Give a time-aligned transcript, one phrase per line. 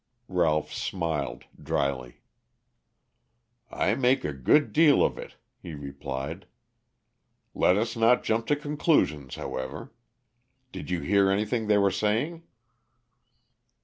[0.29, 2.21] Ralph smiled dryly.
[3.69, 6.47] "I make a good deal of it," he replied.
[7.53, 9.93] "Let us not jump to conclusions, however.
[10.71, 12.41] Did you hear anything they were saying?"